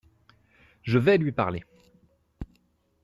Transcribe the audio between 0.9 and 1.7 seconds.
vais lui parler!